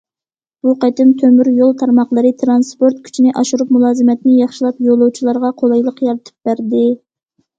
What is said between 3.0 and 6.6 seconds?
كۈچىنى ئاشۇرۇپ، مۇلازىمەتنى ياخشىلاپ، يولۇچىلارغا قولايلىق يارىتىپ